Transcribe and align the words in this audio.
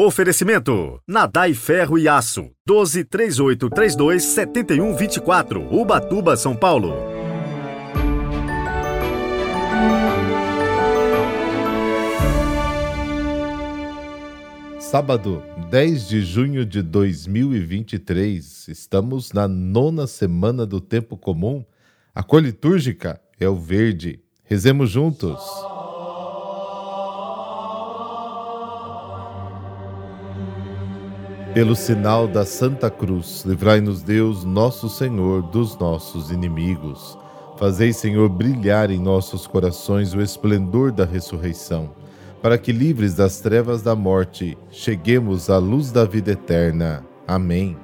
Oferecimento: 0.00 1.02
Nadai 1.08 1.54
Ferro 1.54 1.98
e 1.98 2.06
Aço. 2.06 2.52
12 2.64 3.02
3832 3.02 4.22
7124. 4.22 5.74
Ubatuba, 5.74 6.36
São 6.36 6.54
Paulo. 6.54 6.94
Sábado, 14.78 15.42
10 15.68 16.08
de 16.08 16.22
junho 16.22 16.64
de 16.64 16.80
2023, 16.80 18.68
estamos 18.68 19.32
na 19.32 19.48
nona 19.48 20.06
semana 20.06 20.64
do 20.64 20.80
tempo 20.80 21.16
comum. 21.16 21.64
A 22.14 22.22
cor 22.22 22.40
litúrgica 22.40 23.20
é 23.40 23.48
o 23.48 23.56
verde. 23.56 24.20
Rezemos 24.44 24.90
juntos. 24.90 25.40
Pelo 31.54 31.74
sinal 31.74 32.28
da 32.28 32.44
Santa 32.44 32.90
Cruz, 32.90 33.44
livrai-nos 33.44 34.02
Deus, 34.02 34.44
nosso 34.44 34.88
Senhor, 34.88 35.42
dos 35.42 35.76
nossos 35.78 36.30
inimigos. 36.30 37.18
Fazei, 37.56 37.92
Senhor, 37.92 38.28
brilhar 38.28 38.90
em 38.90 38.98
nossos 38.98 39.46
corações 39.46 40.14
o 40.14 40.20
esplendor 40.20 40.92
da 40.92 41.04
ressurreição 41.04 41.90
para 42.42 42.56
que, 42.56 42.72
livres 42.72 43.14
das 43.14 43.40
trevas 43.40 43.82
da 43.82 43.94
morte, 43.96 44.56
cheguemos 44.70 45.50
à 45.50 45.58
luz 45.58 45.90
da 45.90 46.04
vida 46.04 46.32
eterna. 46.32 47.04
Amém. 47.26 47.76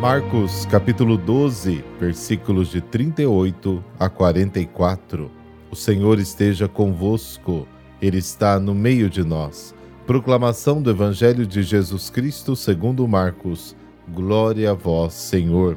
Marcos 0.00 0.64
capítulo 0.66 1.16
12, 1.16 1.84
versículos 1.98 2.70
de 2.70 2.80
38 2.80 3.84
a 3.98 4.08
44. 4.08 5.37
O 5.70 5.76
Senhor 5.76 6.18
esteja 6.18 6.66
convosco, 6.66 7.68
Ele 8.00 8.16
está 8.16 8.58
no 8.58 8.74
meio 8.74 9.10
de 9.10 9.22
nós. 9.22 9.74
Proclamação 10.06 10.80
do 10.80 10.88
Evangelho 10.88 11.46
de 11.46 11.62
Jesus 11.62 12.08
Cristo 12.08 12.56
segundo 12.56 13.06
Marcos. 13.06 13.76
Glória 14.08 14.70
a 14.70 14.74
vós, 14.74 15.12
Senhor. 15.12 15.76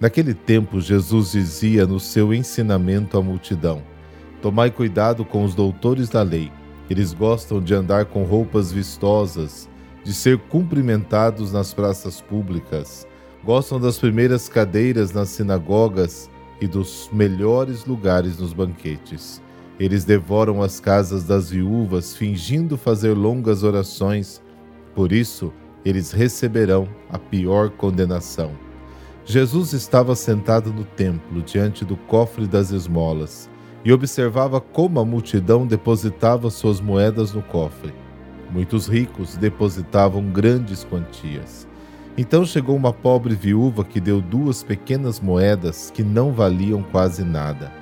Naquele 0.00 0.34
tempo, 0.34 0.80
Jesus 0.80 1.30
dizia 1.30 1.86
no 1.86 2.00
seu 2.00 2.34
ensinamento 2.34 3.16
à 3.16 3.22
multidão: 3.22 3.80
Tomai 4.40 4.72
cuidado 4.72 5.24
com 5.24 5.44
os 5.44 5.54
doutores 5.54 6.08
da 6.08 6.22
lei. 6.22 6.50
Eles 6.90 7.12
gostam 7.14 7.60
de 7.60 7.72
andar 7.72 8.06
com 8.06 8.24
roupas 8.24 8.72
vistosas, 8.72 9.68
de 10.02 10.12
ser 10.12 10.36
cumprimentados 10.36 11.52
nas 11.52 11.72
praças 11.72 12.20
públicas, 12.20 13.06
gostam 13.44 13.78
das 13.78 13.98
primeiras 13.98 14.48
cadeiras 14.48 15.12
nas 15.12 15.28
sinagogas 15.28 16.28
e 16.62 16.66
dos 16.68 17.10
melhores 17.12 17.84
lugares 17.86 18.38
nos 18.38 18.52
banquetes. 18.52 19.42
Eles 19.80 20.04
devoram 20.04 20.62
as 20.62 20.78
casas 20.78 21.24
das 21.24 21.50
viúvas, 21.50 22.14
fingindo 22.14 22.78
fazer 22.78 23.14
longas 23.14 23.64
orações. 23.64 24.40
Por 24.94 25.10
isso, 25.10 25.52
eles 25.84 26.12
receberão 26.12 26.88
a 27.10 27.18
pior 27.18 27.70
condenação. 27.70 28.52
Jesus 29.24 29.72
estava 29.72 30.14
sentado 30.14 30.72
no 30.72 30.84
templo, 30.84 31.42
diante 31.42 31.84
do 31.84 31.96
cofre 31.96 32.46
das 32.46 32.70
esmolas, 32.70 33.50
e 33.84 33.92
observava 33.92 34.60
como 34.60 35.00
a 35.00 35.04
multidão 35.04 35.66
depositava 35.66 36.48
suas 36.48 36.80
moedas 36.80 37.32
no 37.32 37.42
cofre. 37.42 37.92
Muitos 38.52 38.86
ricos 38.86 39.36
depositavam 39.36 40.30
grandes 40.30 40.84
quantias. 40.84 41.66
Então 42.16 42.44
chegou 42.44 42.76
uma 42.76 42.92
pobre 42.92 43.34
viúva 43.34 43.84
que 43.84 44.00
deu 44.00 44.20
duas 44.20 44.62
pequenas 44.62 45.18
moedas 45.18 45.90
que 45.90 46.02
não 46.02 46.32
valiam 46.32 46.82
quase 46.82 47.24
nada. 47.24 47.72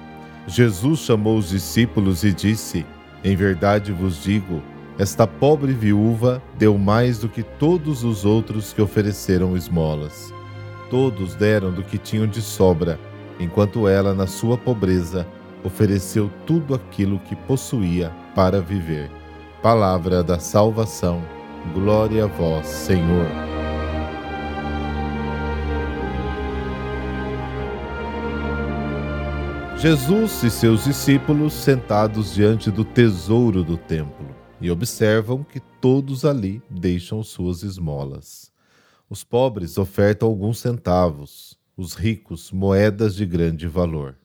Jesus 0.47 1.01
chamou 1.01 1.37
os 1.39 1.51
discípulos 1.51 2.23
e 2.25 2.33
disse: 2.33 2.87
Em 3.25 3.35
verdade 3.35 3.93
vos 3.93 4.23
digo, 4.23 4.63
esta 4.99 5.27
pobre 5.27 5.73
viúva 5.73 6.43
deu 6.59 6.79
mais 6.79 7.19
do 7.19 7.29
que 7.29 7.43
todos 7.43 8.05
os 8.05 8.25
outros 8.25 8.73
que 8.73 8.83
ofereceram 8.83 9.57
esmolas 9.57 10.33
Todos 10.91 11.37
deram 11.37 11.71
do 11.71 11.85
que 11.85 11.97
tinham 11.97 12.27
de 12.27 12.43
sobra, 12.43 12.99
enquanto 13.39 13.87
ela, 13.87 14.13
na 14.13 14.27
sua 14.27 14.59
pobreza, 14.59 15.25
ofereceu 15.63 16.29
tudo 16.45 16.75
aquilo 16.75 17.21
que 17.21 17.37
possuía 17.37 18.11
para 18.35 18.61
viver. 18.61 19.09
Palavra 19.63 20.23
da 20.23 20.41
salvação. 20.41 21.23
Glória 21.73 22.25
a 22.25 22.27
vós, 22.27 22.67
Senhor. 22.67 23.50
Jesus 29.81 30.43
e 30.43 30.51
seus 30.51 30.85
discípulos 30.85 31.55
sentados 31.55 32.35
diante 32.35 32.71
do 32.71 32.85
tesouro 32.85 33.65
do 33.65 33.79
templo 33.79 34.29
e 34.61 34.71
observam 34.71 35.43
que 35.43 35.59
todos 35.59 36.27
ali 36.27 36.63
deixam 36.69 37.23
suas 37.23 37.63
esmolas. 37.63 38.53
Os 39.09 39.25
pobres 39.25 39.79
ofertam 39.79 40.29
alguns 40.29 40.59
centavos, 40.59 41.59
os 41.75 41.95
ricos 41.95 42.53
moedas 42.53 43.15
de 43.15 43.25
grande 43.25 43.67
valor. 43.67 44.19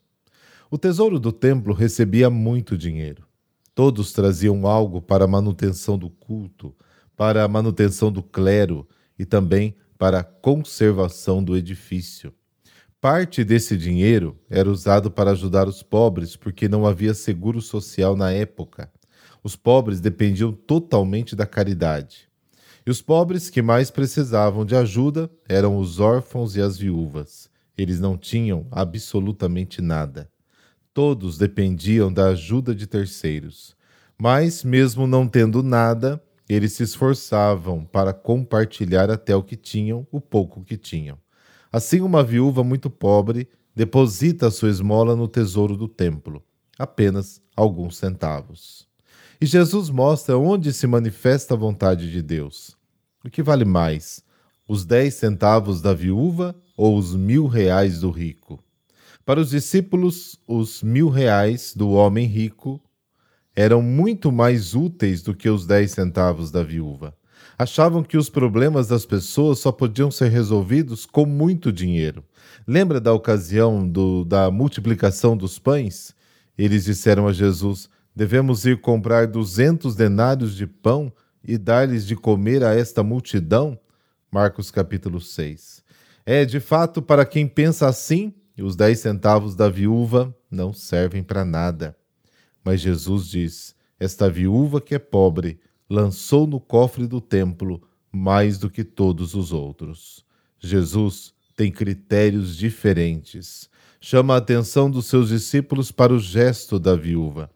O 0.70 0.78
tesouro 0.78 1.18
do 1.22 1.32
templo 1.32 1.74
recebia 1.74 2.30
muito 2.30 2.78
dinheiro. 2.78 3.26
Todos 3.74 4.12
traziam 4.12 4.68
algo 4.68 5.02
para 5.02 5.24
a 5.24 5.28
manutenção 5.28 5.98
do 5.98 6.10
culto, 6.10 6.76
para 7.16 7.46
a 7.46 7.48
manutenção 7.48 8.12
do 8.12 8.22
clero 8.22 8.86
e 9.18 9.24
também 9.24 9.74
para 9.98 10.20
a 10.20 10.24
conservação 10.24 11.42
do 11.42 11.56
edifício. 11.56 12.34
Parte 13.02 13.44
desse 13.44 13.78
dinheiro 13.78 14.40
era 14.50 14.70
usado 14.70 15.12
para 15.12 15.32
ajudar 15.32 15.68
os 15.68 15.84
pobres 15.84 16.36
porque 16.36 16.68
não 16.68 16.88
havia 16.88 17.14
seguro 17.14 17.62
social 17.62 18.16
na 18.16 18.32
época. 18.32 18.92
Os 19.44 19.56
pobres 19.56 20.00
dependiam 20.00 20.52
totalmente 20.52 21.36
da 21.36 21.46
caridade. 21.46 22.28
E 22.86 22.90
os 22.90 23.02
pobres 23.02 23.50
que 23.50 23.62
mais 23.62 23.92
precisavam 23.92 24.66
de 24.66 24.76
ajuda 24.76 25.30
eram 25.48 25.78
os 25.78 26.00
órfãos 26.00 26.56
e 26.56 26.62
as 26.62 26.78
viúvas. 26.78 27.50
Eles 27.78 28.00
não 28.00 28.18
tinham 28.18 28.68
absolutamente 28.72 29.82
nada. 29.82 30.30
Todos 30.94 31.38
dependiam 31.38 32.12
da 32.12 32.30
ajuda 32.30 32.74
de 32.74 32.88
terceiros. 32.88 33.76
Mas, 34.18 34.64
mesmo 34.64 35.06
não 35.06 35.28
tendo 35.28 35.62
nada, 35.62 36.24
eles 36.48 36.74
se 36.74 36.84
esforçavam 36.84 37.84
para 37.84 38.14
compartilhar 38.14 39.12
até 39.12 39.36
o 39.36 39.44
que 39.44 39.58
tinham, 39.58 40.08
o 40.12 40.22
pouco 40.22 40.64
que 40.64 40.78
tinham. 40.78 41.18
Assim, 41.72 42.02
uma 42.02 42.24
viúva 42.24 42.64
muito 42.64 42.90
pobre 42.90 43.48
deposita 43.76 44.50
sua 44.50 44.70
esmola 44.70 45.16
no 45.16 45.28
tesouro 45.28 45.76
do 45.76 45.88
templo, 45.88 46.44
apenas 46.80 47.42
alguns 47.56 47.98
centavos. 47.98 48.88
E 49.40 49.46
Jesus 49.46 49.90
mostra 49.90 50.38
onde 50.38 50.72
se 50.72 50.88
manifesta 50.88 51.54
a 51.54 51.58
vontade 51.58 52.10
de 52.10 52.22
Deus. 52.22 52.78
O 53.24 53.30
que 53.30 53.44
vale 53.44 53.66
mais, 53.66 54.24
os 54.68 54.86
dez 54.86 55.16
centavos 55.16 55.82
da 55.82 55.94
viúva 55.94 56.56
ou 56.78 56.98
os 56.98 57.16
mil 57.16 57.48
reais 57.48 58.00
do 58.00 58.10
rico? 58.10 58.64
Para 59.26 59.42
os 59.42 59.50
discípulos, 59.50 60.40
os 60.48 60.82
mil 60.84 61.10
reais 61.10 61.74
do 61.76 61.90
homem 61.90 62.28
rico 62.28 62.80
eram 63.56 63.82
muito 63.82 64.32
mais 64.32 64.76
úteis 64.76 65.22
do 65.22 65.34
que 65.34 65.50
os 65.50 65.66
dez 65.66 65.92
centavos 65.92 66.52
da 66.52 66.62
viúva. 66.62 67.16
Achavam 67.58 68.04
que 68.04 68.18
os 68.18 68.30
problemas 68.30 68.88
das 68.88 69.06
pessoas 69.06 69.60
só 69.60 69.72
podiam 69.72 70.12
ser 70.12 70.30
resolvidos 70.30 71.06
com 71.06 71.26
muito 71.26 71.72
dinheiro. 71.72 72.24
Lembra 72.68 73.00
da 73.00 73.14
ocasião 73.14 73.88
do, 73.88 74.26
da 74.26 74.52
multiplicação 74.52 75.38
dos 75.38 75.58
pães? 75.58 76.14
Eles 76.58 76.84
disseram 76.84 77.28
a 77.28 77.34
Jesus: 77.34 77.90
Devemos 78.14 78.66
ir 78.66 78.82
comprar 78.82 79.28
duzentos 79.28 79.96
denários 79.96 80.56
de 80.56 80.68
pão 80.68 81.12
e 81.44 81.58
dar-lhes 81.58 82.06
de 82.06 82.16
comer 82.16 82.64
a 82.64 82.76
esta 82.76 83.04
multidão? 83.04 83.80
Marcos 84.30 84.70
capítulo 84.70 85.22
6. 85.22 85.82
É, 86.26 86.44
de 86.44 86.60
fato, 86.60 87.02
para 87.02 87.26
quem 87.26 87.48
pensa 87.48 87.88
assim, 87.88 88.34
os 88.60 88.76
dez 88.76 89.00
centavos 89.00 89.56
da 89.56 89.70
viúva 89.70 90.36
não 90.52 90.74
servem 90.74 91.24
para 91.24 91.46
nada. 91.46 91.96
Mas 92.64 92.82
Jesus 92.82 93.28
diz: 93.28 93.76
Esta 93.98 94.30
viúva 94.30 94.82
que 94.82 94.96
é 94.96 95.00
pobre 95.00 95.60
lançou 95.90 96.48
no 96.48 96.60
cofre 96.60 97.08
do 97.08 97.22
templo 97.22 97.82
mais 98.12 98.58
do 98.58 98.70
que 98.70 98.84
todos 98.84 99.36
os 99.36 99.52
outros. 99.52 100.26
Jesus 100.60 101.34
tem 101.56 101.72
critérios 101.72 102.56
diferentes. 102.56 103.70
Chama 104.00 104.36
a 104.36 104.38
atenção 104.38 104.90
dos 104.90 105.06
seus 105.08 105.30
discípulos 105.30 105.92
para 105.92 106.14
o 106.14 106.20
gesto 106.20 106.80
da 106.80 106.96
viúva 106.96 107.50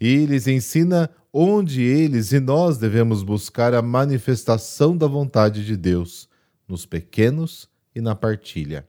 e 0.00 0.26
lhes 0.26 0.46
ensina 0.46 1.10
onde 1.32 1.82
eles 1.82 2.32
e 2.32 2.40
nós 2.40 2.78
devemos 2.78 3.22
buscar 3.22 3.74
a 3.74 3.82
manifestação 3.82 4.96
da 4.96 5.06
vontade 5.06 5.64
de 5.64 5.76
Deus, 5.76 6.28
nos 6.68 6.86
pequenos 6.86 7.68
e 7.94 8.00
na 8.00 8.14
partilha. 8.14 8.86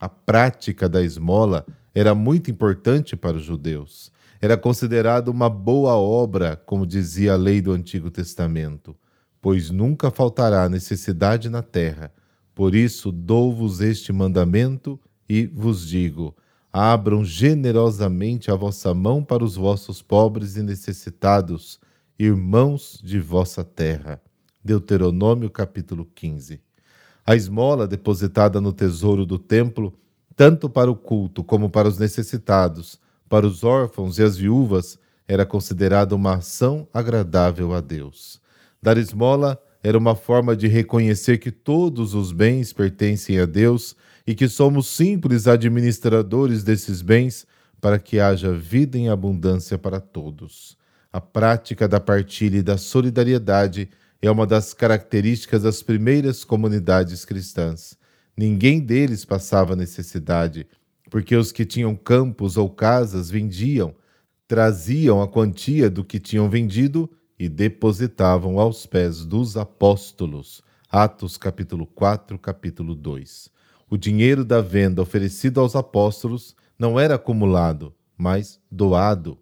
A 0.00 0.08
prática 0.08 0.88
da 0.88 1.02
esmola 1.02 1.64
era 1.94 2.14
muito 2.14 2.50
importante 2.50 3.14
para 3.14 3.36
os 3.36 3.44
judeus. 3.44 4.10
Era 4.40 4.56
considerada 4.56 5.30
uma 5.30 5.48
boa 5.48 5.94
obra, 5.94 6.56
como 6.56 6.86
dizia 6.86 7.32
a 7.32 7.36
lei 7.36 7.60
do 7.60 7.72
Antigo 7.72 8.10
Testamento, 8.10 8.96
pois 9.40 9.70
nunca 9.70 10.10
faltará 10.10 10.68
necessidade 10.68 11.48
na 11.48 11.62
terra. 11.62 12.12
Por 12.54 12.74
isso 12.74 13.10
dou-vos 13.10 13.80
este 13.80 14.12
mandamento 14.12 15.00
e 15.28 15.46
vos 15.46 15.86
digo: 15.86 16.36
abram 16.72 17.24
generosamente 17.24 18.50
a 18.50 18.54
vossa 18.54 18.92
mão 18.92 19.22
para 19.22 19.44
os 19.44 19.56
vossos 19.56 20.02
pobres 20.02 20.56
e 20.56 20.62
necessitados, 20.62 21.78
irmãos 22.18 23.00
de 23.02 23.20
vossa 23.20 23.62
terra. 23.62 24.20
Deuteronômio 24.64 25.50
capítulo 25.50 26.04
15. 26.14 26.60
A 27.26 27.36
esmola 27.36 27.86
depositada 27.86 28.60
no 28.60 28.72
tesouro 28.72 29.24
do 29.24 29.38
templo, 29.38 29.94
tanto 30.36 30.68
para 30.68 30.90
o 30.90 30.96
culto 30.96 31.44
como 31.44 31.70
para 31.70 31.88
os 31.88 31.98
necessitados, 31.98 32.98
para 33.28 33.46
os 33.46 33.64
órfãos 33.64 34.18
e 34.18 34.22
as 34.22 34.36
viúvas, 34.36 34.98
era 35.26 35.46
considerada 35.46 36.14
uma 36.14 36.36
ação 36.36 36.86
agradável 36.92 37.72
a 37.72 37.80
Deus. 37.80 38.40
Dar 38.82 38.98
esmola 38.98 39.60
era 39.82 39.98
uma 39.98 40.14
forma 40.14 40.56
de 40.56 40.66
reconhecer 40.66 41.38
que 41.38 41.50
todos 41.50 42.14
os 42.14 42.32
bens 42.32 42.72
pertencem 42.72 43.38
a 43.38 43.46
Deus 43.46 43.96
e 44.26 44.34
que 44.34 44.48
somos 44.48 44.86
simples 44.86 45.46
administradores 45.46 46.62
desses 46.62 47.02
bens 47.02 47.46
para 47.80 47.98
que 47.98 48.18
haja 48.18 48.52
vida 48.52 48.96
em 48.96 49.08
abundância 49.08 49.76
para 49.78 50.00
todos. 50.00 50.76
A 51.12 51.20
prática 51.20 51.86
da 51.86 52.00
partilha 52.00 52.58
e 52.58 52.62
da 52.62 52.78
solidariedade 52.78 53.88
é 54.22 54.30
uma 54.30 54.46
das 54.46 54.72
características 54.72 55.62
das 55.62 55.82
primeiras 55.82 56.44
comunidades 56.44 57.24
cristãs. 57.24 57.96
Ninguém 58.36 58.80
deles 58.80 59.24
passava 59.24 59.76
necessidade, 59.76 60.66
porque 61.10 61.36
os 61.36 61.52
que 61.52 61.64
tinham 61.64 61.94
campos 61.94 62.56
ou 62.56 62.68
casas 62.68 63.30
vendiam, 63.30 63.94
traziam 64.46 65.22
a 65.22 65.28
quantia 65.28 65.88
do 65.88 66.04
que 66.04 66.18
tinham 66.18 66.48
vendido 66.48 67.10
e 67.38 67.48
depositavam 67.48 68.58
aos 68.58 68.86
pés 68.86 69.24
dos 69.24 69.56
apóstolos. 69.56 70.62
Atos 70.90 71.36
capítulo 71.36 71.86
4, 71.86 72.38
capítulo 72.38 72.94
2. 72.94 73.50
O 73.90 73.96
dinheiro 73.96 74.44
da 74.44 74.60
venda 74.60 75.02
oferecido 75.02 75.60
aos 75.60 75.74
apóstolos 75.76 76.54
não 76.78 76.98
era 76.98 77.16
acumulado, 77.16 77.94
mas 78.16 78.60
doado. 78.70 79.38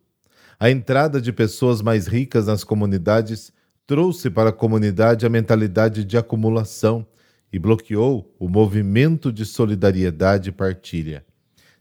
A 0.58 0.70
entrada 0.70 1.20
de 1.20 1.32
pessoas 1.32 1.82
mais 1.82 2.06
ricas 2.06 2.47
nas 2.47 2.65
comunidades 2.65 3.53
trouxe 3.87 4.31
para 4.31 4.50
a 4.50 4.53
comunidade 4.53 5.26
a 5.26 5.29
mentalidade 5.29 6.05
de 6.05 6.17
acumulação 6.17 7.06
e 7.53 7.58
bloqueou 7.58 8.35
o 8.38 8.49
movimento 8.49 9.32
de 9.32 9.44
solidariedade 9.44 10.49
e 10.50 10.53
partilha. 10.53 11.25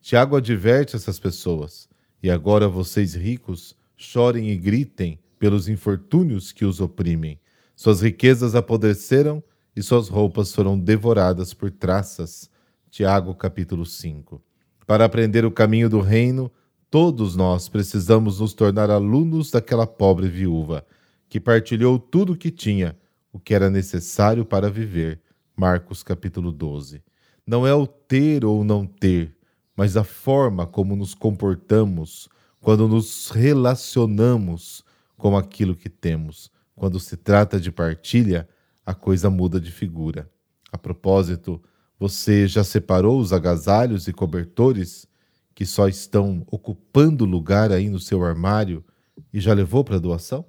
Tiago 0.01 0.35
adverte 0.35 0.95
essas 0.95 1.19
pessoas: 1.19 1.87
e 2.23 2.29
agora 2.29 2.67
vocês 2.67 3.13
ricos 3.13 3.75
chorem 3.95 4.49
e 4.49 4.57
gritem 4.57 5.19
pelos 5.37 5.69
infortúnios 5.69 6.51
que 6.51 6.65
os 6.65 6.81
oprimem. 6.81 7.39
Suas 7.75 8.01
riquezas 8.01 8.55
apodreceram 8.55 9.43
e 9.75 9.81
suas 9.81 10.07
roupas 10.07 10.53
foram 10.53 10.77
devoradas 10.77 11.53
por 11.53 11.71
traças. 11.71 12.49
Tiago 12.89 13.33
capítulo 13.35 13.85
5. 13.85 14.41
Para 14.85 15.05
aprender 15.05 15.45
o 15.45 15.51
caminho 15.51 15.89
do 15.89 16.01
reino, 16.01 16.51
todos 16.89 17.35
nós 17.35 17.69
precisamos 17.69 18.39
nos 18.39 18.53
tornar 18.53 18.89
alunos 18.89 19.49
daquela 19.49 19.87
pobre 19.87 20.27
viúva, 20.27 20.85
que 21.29 21.39
partilhou 21.39 21.97
tudo 21.97 22.33
o 22.33 22.37
que 22.37 22.51
tinha, 22.51 22.97
o 23.31 23.39
que 23.39 23.53
era 23.53 23.69
necessário 23.69 24.43
para 24.43 24.69
viver. 24.69 25.21
Marcos 25.55 26.03
capítulo 26.03 26.51
12. 26.51 27.01
Não 27.47 27.65
é 27.65 27.73
o 27.73 27.87
ter 27.87 28.43
ou 28.43 28.63
não 28.63 28.85
ter, 28.85 29.33
mas 29.81 29.97
a 29.97 30.03
forma 30.03 30.67
como 30.67 30.95
nos 30.95 31.15
comportamos 31.15 32.29
quando 32.59 32.87
nos 32.87 33.31
relacionamos 33.31 34.85
com 35.17 35.35
aquilo 35.35 35.75
que 35.75 35.89
temos. 35.89 36.51
Quando 36.75 36.99
se 36.99 37.17
trata 37.17 37.59
de 37.59 37.71
partilha, 37.71 38.47
a 38.85 38.93
coisa 38.93 39.27
muda 39.27 39.59
de 39.59 39.71
figura. 39.71 40.29
A 40.71 40.77
propósito, 40.77 41.59
você 41.99 42.45
já 42.47 42.63
separou 42.63 43.19
os 43.19 43.33
agasalhos 43.33 44.07
e 44.07 44.13
cobertores 44.13 45.07
que 45.55 45.65
só 45.65 45.87
estão 45.87 46.45
ocupando 46.51 47.25
lugar 47.25 47.71
aí 47.71 47.89
no 47.89 47.99
seu 47.99 48.23
armário 48.23 48.85
e 49.33 49.39
já 49.39 49.51
levou 49.51 49.83
para 49.83 49.97
doação? 49.97 50.45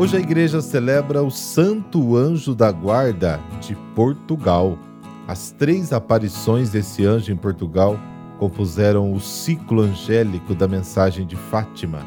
Hoje 0.00 0.16
a 0.16 0.20
igreja 0.20 0.62
celebra 0.62 1.22
o 1.22 1.30
Santo 1.30 2.16
Anjo 2.16 2.54
da 2.54 2.72
Guarda 2.72 3.38
de 3.60 3.76
Portugal. 3.94 4.78
As 5.28 5.50
três 5.50 5.92
aparições 5.92 6.70
desse 6.70 7.04
anjo 7.04 7.30
em 7.30 7.36
Portugal 7.36 8.00
compuseram 8.38 9.12
o 9.12 9.20
ciclo 9.20 9.82
angélico 9.82 10.54
da 10.54 10.66
mensagem 10.66 11.26
de 11.26 11.36
Fátima 11.36 11.98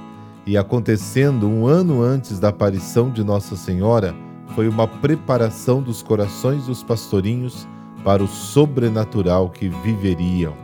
e 0.44 0.58
acontecendo 0.58 1.48
um 1.48 1.68
ano 1.68 2.02
antes 2.02 2.40
da 2.40 2.48
aparição 2.48 3.12
de 3.12 3.24
Nossa 3.24 3.56
Senhora, 3.56 4.16
foi 4.56 4.68
uma 4.68 4.88
preparação 4.88 5.80
dos 5.80 6.02
corações 6.02 6.66
dos 6.66 6.82
pastorinhos 6.82 7.68
para 8.04 8.24
o 8.24 8.28
sobrenatural 8.28 9.52
que 9.52 9.70
viveriam. 9.70 10.56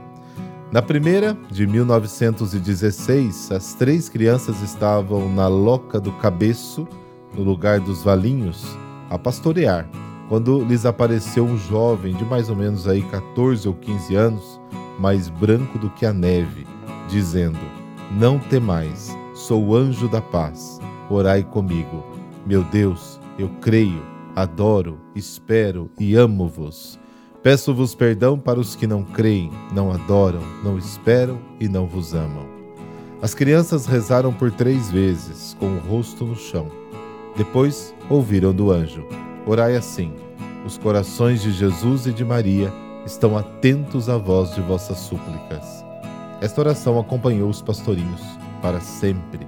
Na 0.72 0.82
primeira, 0.82 1.38
de 1.52 1.68
1916, 1.68 3.52
as 3.52 3.76
três 3.76 4.10
crianças 4.10 4.64
estavam 4.64 5.32
na 5.32 5.48
Loca 5.48 6.00
do 6.00 6.12
Cabeço, 6.14 6.88
no 7.34 7.44
lugar 7.44 7.80
dos 7.80 8.04
valinhos, 8.04 8.66
a 9.10 9.18
pastorear, 9.18 9.90
quando 10.28 10.64
lhes 10.64 10.86
apareceu 10.86 11.44
um 11.44 11.58
jovem 11.58 12.14
de 12.16 12.24
mais 12.26 12.50
ou 12.50 12.56
menos 12.56 12.88
aí 12.88 13.02
14 13.04 13.68
ou 13.68 13.74
15 13.74 14.16
anos, 14.16 14.62
mais 15.00 15.30
branco 15.30 15.80
do 15.80 15.90
que 15.90 16.06
a 16.06 16.14
neve, 16.14 16.68
dizendo: 17.08 17.60
Não 18.12 18.38
temais, 18.38 19.16
Sou 19.40 19.68
o 19.68 19.76
anjo 19.76 20.10
da 20.10 20.22
paz, 20.22 20.82
orai 21.10 21.44
comigo. 21.44 22.06
Meu 22.46 22.62
Deus, 22.62 23.22
eu 23.38 23.48
creio, 23.62 24.04
adoro, 24.36 25.00
espero 25.16 25.90
e 25.98 26.14
amo-vos. 26.14 27.00
Peço-vos 27.42 27.96
perdão 27.96 28.38
para 28.38 28.60
os 28.60 28.76
que 28.76 28.86
não 28.86 29.02
creem, 29.02 29.50
não 29.74 29.94
adoram, 29.94 30.42
não 30.62 30.78
esperam 30.78 31.40
e 31.58 31.70
não 31.70 31.88
vos 31.88 32.14
amam. 32.14 32.46
As 33.22 33.34
crianças 33.34 33.86
rezaram 33.86 34.34
por 34.34 34.52
três 34.52 34.92
vezes, 34.92 35.56
com 35.58 35.68
o 35.68 35.80
rosto 35.80 36.26
no 36.26 36.36
chão. 36.36 36.70
Depois 37.40 37.96
ouviram 38.10 38.54
do 38.54 38.70
anjo: 38.70 39.08
Orai 39.48 39.78
assim: 39.78 40.14
Os 40.66 40.78
corações 40.78 41.42
de 41.42 41.54
Jesus 41.54 42.06
e 42.06 42.12
de 42.12 42.26
Maria 42.26 42.70
estão 43.06 43.38
atentos 43.38 44.10
à 44.10 44.18
voz 44.18 44.54
de 44.54 44.60
vossas 44.60 44.98
súplicas. 44.98 45.86
Esta 46.42 46.60
oração 46.60 47.00
acompanhou 47.00 47.50
os 47.50 47.62
pastorinhos 47.62 48.22
para 48.62 48.82
sempre. 48.82 49.48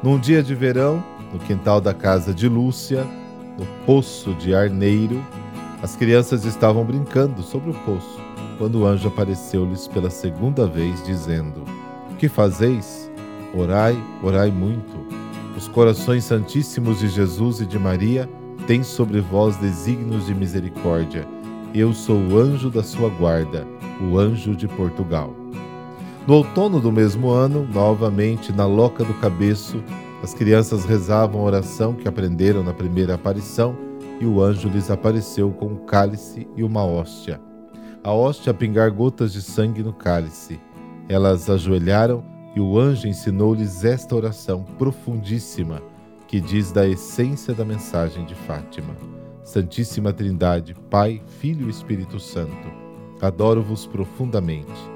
Num 0.00 0.16
dia 0.16 0.44
de 0.44 0.54
verão, 0.54 1.02
no 1.32 1.40
quintal 1.40 1.80
da 1.80 1.92
casa 1.92 2.32
de 2.32 2.48
Lúcia, 2.48 3.04
no 3.58 3.66
poço 3.84 4.32
de 4.34 4.54
Arneiro, 4.54 5.20
as 5.82 5.96
crianças 5.96 6.44
estavam 6.44 6.84
brincando 6.84 7.42
sobre 7.42 7.70
o 7.70 7.74
poço, 7.80 8.20
quando 8.58 8.78
o 8.78 8.86
anjo 8.86 9.08
apareceu-lhes 9.08 9.88
pela 9.88 10.08
segunda 10.08 10.68
vez, 10.68 11.02
dizendo: 11.04 11.64
O 12.12 12.14
que 12.14 12.28
fazeis? 12.28 13.10
Orai, 13.52 14.00
orai 14.22 14.52
muito. 14.52 15.23
Os 15.56 15.68
corações 15.68 16.24
santíssimos 16.24 16.98
de 16.98 17.08
Jesus 17.08 17.60
e 17.60 17.66
de 17.66 17.78
Maria 17.78 18.28
têm 18.66 18.82
sobre 18.82 19.20
vós 19.20 19.56
desígnios 19.56 20.26
de 20.26 20.34
misericórdia. 20.34 21.26
Eu 21.72 21.94
sou 21.94 22.16
o 22.16 22.38
anjo 22.38 22.68
da 22.70 22.82
sua 22.82 23.08
guarda, 23.08 23.64
o 24.00 24.18
anjo 24.18 24.56
de 24.56 24.66
Portugal. 24.66 25.34
No 26.26 26.34
outono 26.34 26.80
do 26.80 26.90
mesmo 26.90 27.30
ano, 27.30 27.68
novamente 27.72 28.52
na 28.52 28.66
Loca 28.66 29.04
do 29.04 29.14
Cabeço, 29.14 29.82
as 30.22 30.34
crianças 30.34 30.84
rezavam 30.84 31.40
a 31.40 31.44
oração 31.44 31.92
que 31.92 32.08
aprenderam 32.08 32.64
na 32.64 32.72
primeira 32.72 33.14
aparição 33.14 33.76
e 34.20 34.26
o 34.26 34.42
anjo 34.42 34.68
lhes 34.68 34.90
apareceu 34.90 35.50
com 35.50 35.66
um 35.66 35.76
cálice 35.76 36.48
e 36.56 36.64
uma 36.64 36.84
hóstia. 36.84 37.40
A 38.02 38.12
hóstia 38.12 38.52
pingar 38.52 38.90
gotas 38.90 39.32
de 39.32 39.40
sangue 39.40 39.82
no 39.82 39.92
cálice. 39.92 40.60
Elas 41.08 41.48
ajoelharam 41.48 42.24
e 42.54 42.60
o 42.60 42.78
anjo 42.78 43.08
ensinou-lhes 43.08 43.84
esta 43.84 44.14
oração 44.14 44.64
profundíssima 44.78 45.82
que 46.26 46.40
diz 46.40 46.72
da 46.72 46.86
essência 46.86 47.54
da 47.54 47.64
mensagem 47.64 48.24
de 48.24 48.34
Fátima. 48.34 48.94
Santíssima 49.42 50.12
Trindade, 50.12 50.74
Pai, 50.88 51.22
Filho 51.38 51.66
e 51.66 51.70
Espírito 51.70 52.18
Santo, 52.18 52.72
adoro-vos 53.20 53.86
profundamente 53.86 54.94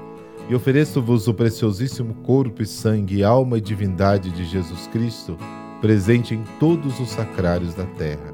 e 0.49 0.55
ofereço-vos 0.55 1.27
o 1.27 1.33
preciosíssimo 1.33 2.15
corpo 2.15 2.63
e 2.63 2.65
sangue, 2.65 3.23
alma 3.23 3.59
e 3.59 3.61
divindade 3.61 4.31
de 4.31 4.43
Jesus 4.45 4.87
Cristo, 4.87 5.37
presente 5.79 6.33
em 6.33 6.43
todos 6.59 6.99
os 6.99 7.09
sacrários 7.09 7.75
da 7.75 7.85
terra. 7.85 8.33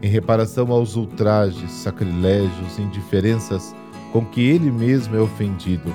Em 0.00 0.08
reparação 0.08 0.70
aos 0.70 0.94
ultrajes, 0.94 1.70
sacrilégios 1.70 2.78
indiferenças 2.78 3.74
com 4.12 4.24
que 4.24 4.40
ele 4.40 4.70
mesmo 4.70 5.16
é 5.16 5.20
ofendido, 5.20 5.92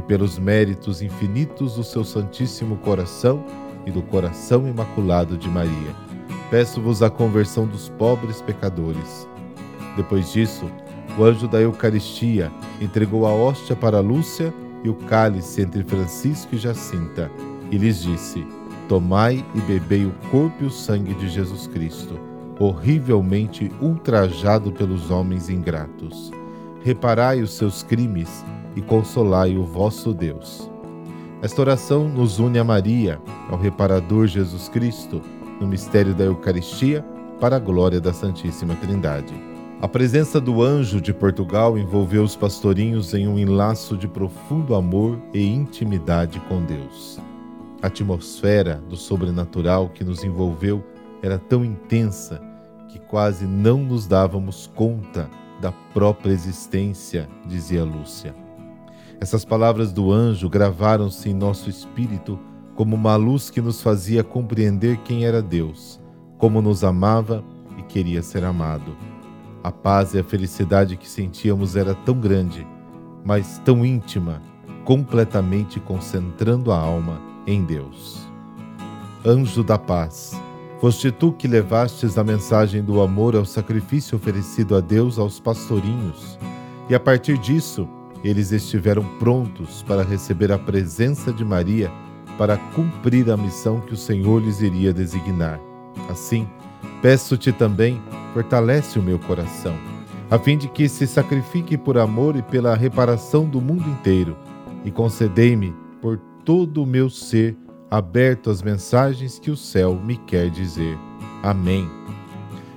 e 0.00 0.02
pelos 0.02 0.38
méritos 0.38 1.02
infinitos 1.02 1.74
do 1.74 1.84
seu 1.84 2.02
Santíssimo 2.02 2.78
Coração 2.78 3.44
e 3.84 3.90
do 3.90 4.00
Coração 4.00 4.66
Imaculado 4.66 5.36
de 5.36 5.46
Maria, 5.46 5.94
peço-vos 6.50 7.02
a 7.02 7.10
conversão 7.10 7.66
dos 7.66 7.90
pobres 7.90 8.40
pecadores. 8.40 9.28
Depois 9.96 10.32
disso, 10.32 10.70
o 11.18 11.22
anjo 11.22 11.46
da 11.46 11.60
Eucaristia 11.60 12.50
entregou 12.80 13.26
a 13.26 13.30
hóstia 13.30 13.76
para 13.76 14.00
Lúcia 14.00 14.54
e 14.82 14.88
o 14.88 14.94
cálice 14.94 15.60
entre 15.60 15.84
Francisco 15.84 16.54
e 16.54 16.58
Jacinta, 16.58 17.30
e 17.70 17.76
lhes 17.76 18.02
disse: 18.02 18.46
Tomai 18.88 19.44
e 19.54 19.60
bebei 19.60 20.06
o 20.06 20.12
corpo 20.30 20.64
e 20.64 20.66
o 20.66 20.70
sangue 20.70 21.12
de 21.12 21.28
Jesus 21.28 21.66
Cristo, 21.66 22.18
horrivelmente 22.58 23.70
ultrajado 23.82 24.72
pelos 24.72 25.10
homens 25.10 25.50
ingratos. 25.50 26.30
Reparai 26.82 27.42
os 27.42 27.52
seus 27.52 27.82
crimes 27.82 28.42
e 28.76 28.82
consolai 28.82 29.56
o 29.56 29.64
vosso 29.64 30.12
Deus. 30.12 30.70
Esta 31.42 31.60
oração 31.60 32.08
nos 32.08 32.38
une 32.38 32.58
a 32.58 32.64
Maria, 32.64 33.20
ao 33.48 33.58
reparador 33.58 34.26
Jesus 34.26 34.68
Cristo, 34.68 35.22
no 35.60 35.66
mistério 35.66 36.14
da 36.14 36.24
Eucaristia, 36.24 37.04
para 37.40 37.56
a 37.56 37.58
glória 37.58 38.00
da 38.00 38.12
Santíssima 38.12 38.74
Trindade. 38.76 39.32
A 39.80 39.88
presença 39.88 40.38
do 40.38 40.62
anjo 40.62 41.00
de 41.00 41.14
Portugal 41.14 41.78
envolveu 41.78 42.22
os 42.22 42.36
pastorinhos 42.36 43.14
em 43.14 43.26
um 43.26 43.38
enlaço 43.38 43.96
de 43.96 44.06
profundo 44.06 44.74
amor 44.74 45.18
e 45.32 45.42
intimidade 45.42 46.38
com 46.40 46.62
Deus. 46.62 47.18
A 47.80 47.86
atmosfera 47.86 48.74
do 48.90 48.96
sobrenatural 48.96 49.88
que 49.88 50.04
nos 50.04 50.22
envolveu 50.22 50.84
era 51.22 51.38
tão 51.38 51.64
intensa 51.64 52.42
que 52.88 52.98
quase 52.98 53.46
não 53.46 53.78
nos 53.78 54.06
dávamos 54.06 54.70
conta 54.74 55.30
da 55.62 55.72
própria 55.94 56.32
existência, 56.32 57.26
dizia 57.46 57.82
Lúcia. 57.82 58.34
Essas 59.20 59.44
palavras 59.44 59.92
do 59.92 60.10
anjo 60.10 60.48
gravaram-se 60.48 61.28
em 61.28 61.34
nosso 61.34 61.68
espírito 61.68 62.38
como 62.74 62.96
uma 62.96 63.16
luz 63.16 63.50
que 63.50 63.60
nos 63.60 63.82
fazia 63.82 64.24
compreender 64.24 64.96
quem 65.04 65.26
era 65.26 65.42
Deus, 65.42 66.00
como 66.38 66.62
nos 66.62 66.82
amava 66.82 67.44
e 67.76 67.82
queria 67.82 68.22
ser 68.22 68.42
amado. 68.44 68.96
A 69.62 69.70
paz 69.70 70.14
e 70.14 70.18
a 70.18 70.24
felicidade 70.24 70.96
que 70.96 71.06
sentíamos 71.06 71.76
era 71.76 71.94
tão 71.94 72.18
grande, 72.18 72.66
mas 73.22 73.58
tão 73.62 73.84
íntima, 73.84 74.40
completamente 74.86 75.78
concentrando 75.78 76.72
a 76.72 76.78
alma 76.78 77.20
em 77.46 77.62
Deus. 77.62 78.26
Anjo 79.22 79.62
da 79.62 79.76
paz, 79.76 80.32
foste 80.80 81.12
tu 81.12 81.30
que 81.30 81.46
levastes 81.46 82.16
a 82.16 82.24
mensagem 82.24 82.82
do 82.82 83.02
amor 83.02 83.36
ao 83.36 83.44
sacrifício 83.44 84.16
oferecido 84.16 84.74
a 84.74 84.80
Deus 84.80 85.18
aos 85.18 85.38
pastorinhos, 85.38 86.38
e 86.88 86.94
a 86.94 86.98
partir 86.98 87.36
disso, 87.36 87.86
eles 88.22 88.52
estiveram 88.52 89.04
prontos 89.18 89.82
para 89.82 90.02
receber 90.02 90.52
a 90.52 90.58
presença 90.58 91.32
de 91.32 91.44
Maria 91.44 91.90
para 92.36 92.56
cumprir 92.56 93.30
a 93.30 93.36
missão 93.36 93.80
que 93.80 93.92
o 93.92 93.96
Senhor 93.96 94.42
lhes 94.42 94.62
iria 94.62 94.92
designar. 94.92 95.60
Assim, 96.08 96.48
peço-te 97.02 97.52
também, 97.52 98.00
fortalece 98.32 98.98
o 98.98 99.02
meu 99.02 99.18
coração, 99.18 99.76
a 100.30 100.38
fim 100.38 100.56
de 100.56 100.68
que 100.68 100.88
se 100.88 101.06
sacrifique 101.06 101.76
por 101.76 101.98
amor 101.98 102.36
e 102.36 102.42
pela 102.42 102.74
reparação 102.74 103.44
do 103.44 103.60
mundo 103.60 103.88
inteiro, 103.88 104.36
e 104.84 104.90
concedei-me, 104.90 105.74
por 106.00 106.18
todo 106.44 106.82
o 106.82 106.86
meu 106.86 107.10
ser, 107.10 107.56
aberto 107.90 108.48
às 108.48 108.62
mensagens 108.62 109.38
que 109.38 109.50
o 109.50 109.56
céu 109.56 110.00
me 110.02 110.16
quer 110.16 110.48
dizer. 110.48 110.96
Amém. 111.42 111.86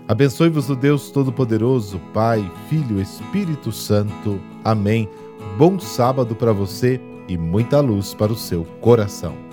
Abençoe-vos 0.07 0.69
o 0.69 0.75
Deus 0.75 1.09
Todo-Poderoso, 1.09 1.99
Pai, 2.13 2.51
Filho, 2.67 2.99
Espírito 2.99 3.71
Santo. 3.71 4.39
Amém. 4.63 5.07
Bom 5.57 5.79
sábado 5.79 6.35
para 6.35 6.51
você 6.51 6.99
e 7.27 7.37
muita 7.37 7.79
luz 7.79 8.13
para 8.13 8.33
o 8.33 8.35
seu 8.35 8.65
coração. 8.81 9.52